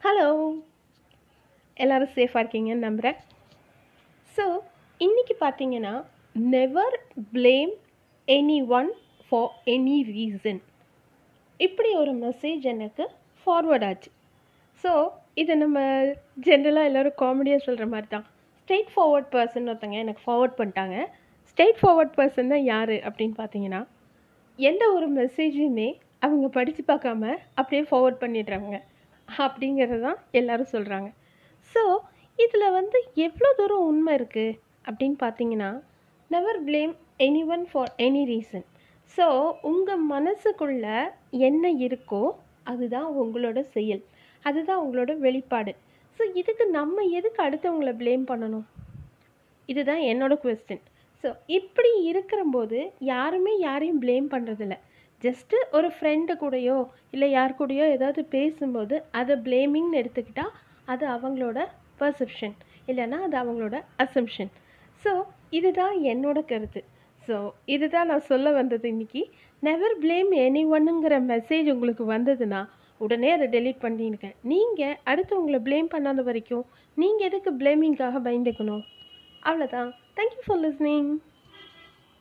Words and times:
Hello 0.00 0.26
எல்லோரும் 1.76 2.12
சேஃபாக 2.14 2.40
இருக்கீங்கன்னு 2.42 2.86
நம்புகிறேன் 2.86 3.16
ஸோ 4.36 4.44
இன்றைக்கி 5.00 5.34
பார்த்தீங்கன்னா 5.40 5.92
never 6.54 6.96
blame 7.32 7.72
anyone 8.68 8.88
for 9.26 9.50
any 9.64 9.96
reason 10.10 10.60
இப்படி 11.60 11.90
ஒரு 11.94 12.12
மெசேஜ் 12.24 12.64
எனக்கு 12.64 13.04
ஃபார்வர்ட் 13.46 13.84
ஆச்சு. 13.88 14.10
ஸோ 14.84 14.92
இதை 15.34 15.54
நம்ம 15.54 15.78
ஜென்ரலாக 16.46 16.90
எல்லோரும் 16.90 17.18
காமெடியாக 17.22 17.64
சொல்கிற 17.66 17.86
மாதிரி 17.86 18.08
தான் 18.08 18.26
ஸ்ட்ரெயிட் 18.60 18.92
ஃபார்வர்ட் 18.94 19.30
பர்சன் 19.34 19.68
ஒருத்தங்க 19.70 19.98
எனக்கு 20.04 20.24
ஃபார்வர்ட் 20.26 20.58
பண்ணிட்டாங்க. 20.60 20.96
ஸ்ட்ரெயிட் 21.50 21.80
ஃபார்வர்ட் 21.82 22.16
பர்சன் 22.18 22.52
தான் 22.54 22.64
யார் 22.72 22.94
அப்படின்னு 23.08 23.36
பார்த்தீங்கன்னா 23.42 23.82
எந்த 24.58 24.86
ஒரு 24.92 25.08
மெசேஜையுமே 25.20 25.88
அவங்க 26.18 26.48
படித்து 26.56 26.84
பார்க்காம 26.84 27.22
அப்படியே 27.54 27.82
ஃபார்வர்ட் 27.90 28.22
பண்ணிடுறாங்க 28.24 28.74
அப்படிங்கிறது 29.38 30.00
தான் 30.00 30.18
எல்லோரும் 30.30 30.72
சொல்கிறாங்க 30.72 31.08
ஸோ 31.74 31.82
இதில் 32.38 32.70
வந்து 32.70 32.98
எவ்வளோ 33.14 33.52
தூரம் 33.52 33.86
உண்மை 33.86 34.12
இருக்குது 34.14 34.58
அப்படின்னு 34.88 35.16
பார்த்தீங்கன்னா 35.20 35.70
never 36.30 36.60
blame 36.64 36.94
anyone 37.46 37.64
for 37.72 37.90
any 37.96 38.22
reason 38.24 38.66
so 39.18 39.26
உங்கள் 39.62 40.02
மனசுக்குள்ள 40.10 40.86
என்ன 41.30 41.70
இருக்கோ 41.86 42.22
அதுதான் 42.64 43.06
உங்களோட 43.22 43.60
செயல். 43.60 44.02
அதுதான் 44.44 44.80
உங்களோட 44.84 45.18
வெளிப்பாடு. 45.18 45.72
ஸோ 46.20 46.22
இதுக்கு 46.34 46.66
நம்ம 46.66 47.02
எதுக்கு 47.02 47.42
அடுத்தவங்களை 47.42 47.92
ப்ளேம் 47.92 48.24
பண்ணணும்? 48.28 48.66
இதுதான் 49.68 49.98
என்னோட 49.98 50.34
கொஸ்டின் 50.44 50.82
ஸோ 51.24 51.34
இப்படி 51.46 51.90
இருக்கிறம்போது 52.12 52.78
யாருமே 52.98 53.58
யாரையும் 53.58 54.00
ப்ளேம் 54.02 54.28
பண்ணுறதில்ல 54.30 54.76
ஜஸ்ட்டு 55.22 55.56
ஒரு 55.76 55.88
ஃப்ரெண்டு 55.96 56.32
கூடயோ 56.42 56.78
இல்லை 57.14 57.28
யார் 57.30 57.58
கூடயோ 57.58 57.86
ஏதாவது 57.96 58.22
பேசும்போது 58.36 58.96
அதை 59.20 59.34
ப்ளேமிங்னு 59.46 60.00
எடுத்துக்கிட்டால் 60.02 60.54
அது 60.92 61.04
அவங்களோட 61.16 61.58
பர்செப்ஷன் 62.00 62.56
இல்லைன்னா 62.90 63.18
அது 63.26 63.36
அவங்களோட 63.42 63.76
அசம்ஷன் 64.04 64.50
ஸோ 65.04 65.12
இதுதான் 65.58 65.94
என்னோட 66.12 66.38
கருத்து. 66.50 66.80
ஸோ 67.28 67.36
இதுதான் 67.74 68.08
நான் 68.10 68.28
சொல்ல 68.28 68.50
வந்தது 68.58 68.86
இன்னைக்கு. 68.88 69.22
நெவர் 69.62 69.94
ப்ளேம் 70.02 70.30
எனி 70.44 70.62
ஒன்னுங்கிற 70.74 71.14
மெசேஜ் 71.32 71.66
உங்களுக்கு 71.74 72.04
வந்ததுன்னா 72.12 72.60
உடனே 73.00 73.28
அதை 73.36 73.46
டெலீட் 73.54 73.84
பண்ணிடுங்க. 73.84 74.28
நீங்கள் 74.52 74.96
அடுத்தவங்களை 75.10 75.58
ப்ளேம் 75.66 75.88
பண்ணாத 75.94 76.22
வரைக்கும் 76.28 76.64
நீங்கள் 76.96 77.26
எதுக்கு 77.28 77.50
ப்ளேமிங்காக 77.60 78.20
பயந்துக்கணும்? 78.26 78.84
அவ்வளோதான் 79.42 79.90
தேங்க்யூ 80.18 80.42
ஃபார் 80.46 80.62
லிஸ்னிங் 80.64 81.10